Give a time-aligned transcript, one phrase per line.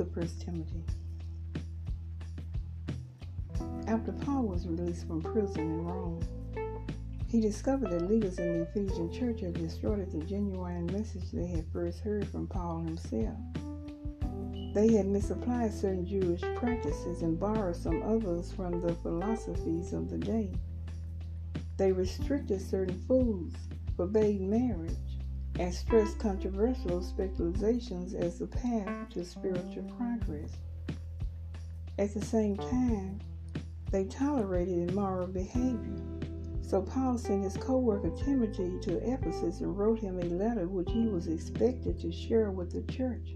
[0.00, 0.84] of 1 Timothy.
[3.86, 6.20] After Paul was released from prison in Rome,
[7.26, 11.64] he discovered that leaders in the Ephesian church had distorted the genuine message they had
[11.72, 13.36] first heard from Paul himself.
[14.74, 20.18] They had misapplied certain Jewish practices and borrowed some others from the philosophies of the
[20.18, 20.52] day.
[21.76, 23.56] They restricted certain foods,
[23.96, 24.92] forbade marriage,
[25.58, 30.52] and stressed controversial speculations as the path to spiritual progress.
[31.98, 33.20] At the same time,
[33.90, 36.00] they tolerated immoral behavior.
[36.62, 41.08] So Paul sent his co-worker Timothy to Ephesus and wrote him a letter which he
[41.08, 43.34] was expected to share with the church.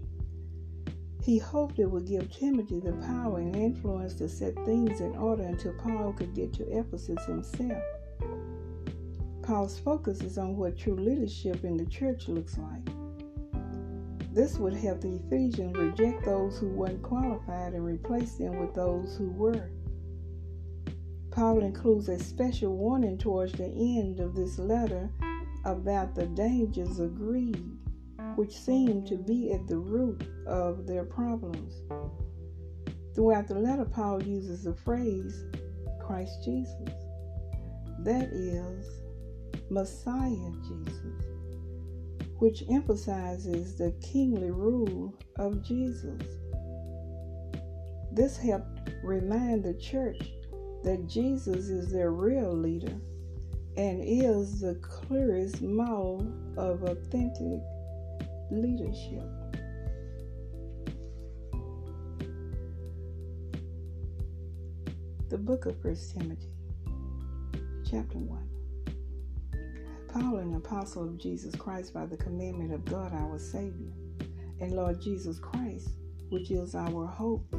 [1.23, 5.43] He hoped it would give Timothy the power and influence to set things in order
[5.43, 7.81] until Paul could get to Ephesus himself.
[9.43, 12.87] Paul's focus is on what true leadership in the church looks like.
[14.33, 19.17] This would help the Ephesians reject those who weren't qualified and replace them with those
[19.17, 19.69] who were.
[21.29, 25.09] Paul includes a special warning towards the end of this letter
[25.65, 27.77] about the dangers of greed,
[28.35, 31.81] which seem to be at the root of their problems.
[33.13, 35.43] Throughout the letter, Paul uses the phrase
[35.99, 36.89] Christ Jesus.
[37.99, 39.02] That is,
[39.69, 41.25] Messiah Jesus,
[42.39, 46.21] which emphasizes the kingly rule of Jesus.
[48.11, 50.31] This helped remind the church
[50.83, 52.95] that Jesus is their real leader
[53.77, 57.61] and is the clearest model of authentic
[58.51, 59.23] leadership.
[65.29, 66.53] The book of First Timothy,
[67.89, 68.52] chapter 1.
[70.13, 73.91] Paul, an apostle of Jesus Christ by the commandment of God our Savior,
[74.61, 75.89] and Lord Jesus Christ,
[76.29, 77.51] which is our hope,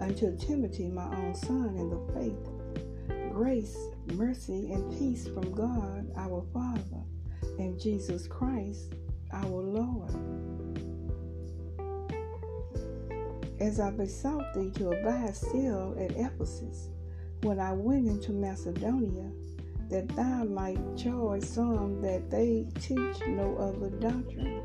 [0.00, 3.76] unto Timothy, my own son in the faith, grace,
[4.14, 7.04] mercy, and peace from God our Father,
[7.60, 8.94] and Jesus Christ
[9.32, 10.10] our Lord.
[13.60, 16.88] As I besought thee to abide still at Ephesus,
[17.42, 19.30] when I went into Macedonia,
[19.88, 24.62] that thou might charge some that they teach no other doctrine,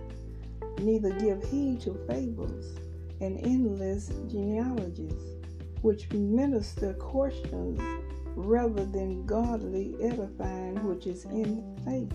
[0.79, 2.78] neither give heed to fables
[3.22, 5.35] and endless genealogies,
[5.81, 7.79] which minister questions
[8.35, 12.13] rather than godly edifying which is in faith.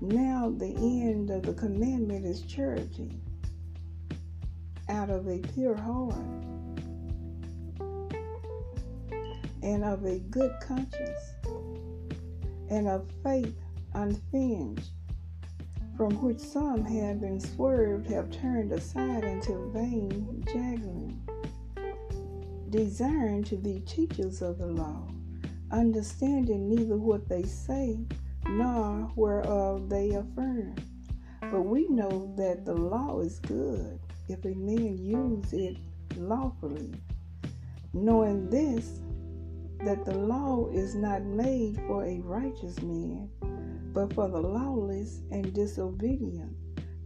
[0.00, 3.20] Now the end of the commandment is charity
[4.88, 6.14] out of a pure heart
[9.62, 11.34] and of a good conscience,
[12.70, 13.56] and of faith
[13.94, 14.88] unfinged,
[15.96, 21.20] from which some have been swerved, have turned aside into vain juggling,
[22.70, 25.06] desiring to be teachers of the law,
[25.70, 27.98] understanding neither what they say
[28.46, 30.74] nor whereof they affirm.
[31.40, 33.98] But we know that the law is good
[34.28, 35.76] if a man use it
[36.16, 36.92] lawfully.
[37.92, 39.00] Knowing this,
[39.84, 43.30] that the law is not made for a righteous man,
[43.94, 46.54] but for the lawless and disobedient,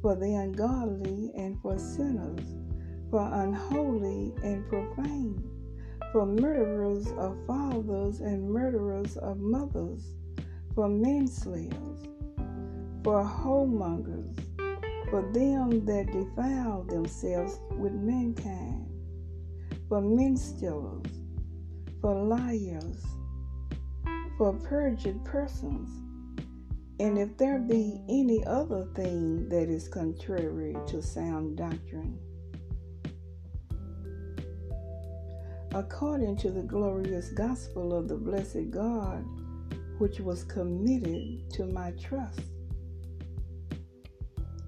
[0.03, 2.57] for the ungodly and for sinners,
[3.11, 5.49] for unholy and profane,
[6.11, 10.15] for murderers of fathers and murderers of mothers,
[10.75, 12.09] for manslayers,
[13.05, 14.37] for whoremongers,
[15.11, 18.89] for them that defile themselves with mankind,
[19.89, 21.24] for men stealers
[22.05, 23.03] for liars,
[24.37, 25.89] for perjured persons,
[27.01, 32.19] and if there be any other thing that is contrary to sound doctrine.
[35.73, 39.25] According to the glorious gospel of the blessed God,
[39.97, 42.43] which was committed to my trust.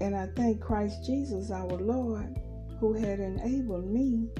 [0.00, 2.35] And I thank Christ Jesus our Lord,
[2.81, 4.31] who had enabled me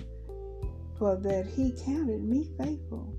[0.99, 3.15] for that he counted me faithful,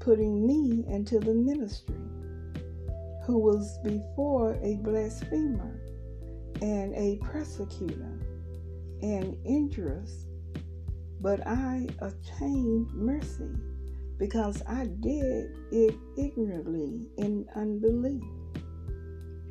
[0.00, 1.94] putting me into the ministry,
[3.26, 5.80] who was before a blasphemer
[6.62, 8.18] and a persecutor
[9.02, 10.26] and injurious,
[11.20, 13.50] but I obtained mercy
[14.18, 18.22] because I did it ignorantly in unbelief.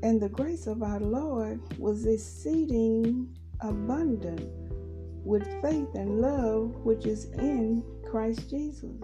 [0.04, 4.50] And the grace of our Lord was exceeding abundant
[5.28, 8.96] with faith and love which is in Christ Jesus.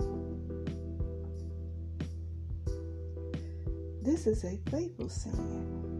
[4.01, 5.99] This is a faithful saying,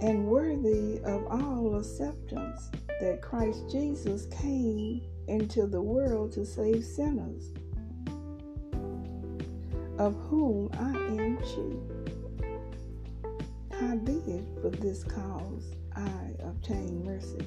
[0.00, 2.70] and worthy of all acceptance
[3.00, 7.52] that Christ Jesus came into the world to save sinners,
[9.98, 11.76] of whom I am chief.
[13.78, 17.44] Howbeit, for this cause I obtain mercy,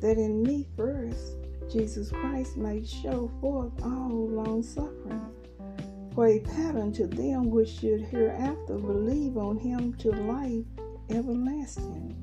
[0.00, 1.36] that in me first
[1.70, 5.20] Jesus Christ might show forth all long suffering,
[6.14, 10.64] for a pattern to them which should hereafter believe on him to life
[11.10, 12.16] everlasting.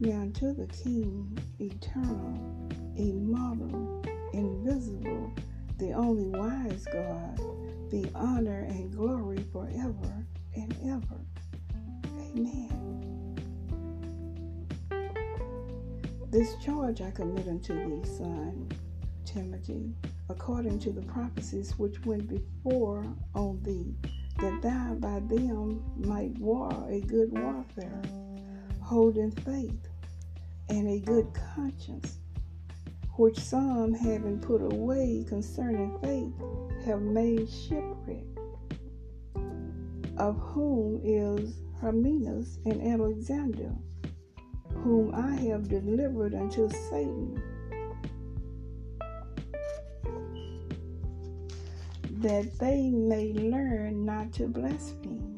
[0.00, 4.02] Now to the King, eternal, immortal,
[4.34, 5.32] invisible,
[5.78, 7.40] the only wise God,
[7.90, 11.20] be honor and glory forever and ever.
[12.34, 12.79] Amen.
[16.30, 18.68] This charge I commit unto thee, son
[19.24, 19.92] Timothy,
[20.28, 23.04] according to the prophecies which went before
[23.34, 23.96] on thee
[24.38, 28.00] that thou by them might war a good warfare,
[28.80, 29.88] holding faith
[30.68, 32.18] and a good conscience,
[33.16, 36.32] which some having put away concerning faith
[36.84, 38.24] have made shipwreck,
[40.16, 43.74] of whom is Hymenaeus and Alexander,
[44.82, 47.42] whom I have delivered unto Satan
[52.20, 55.29] that they may learn not to blaspheme.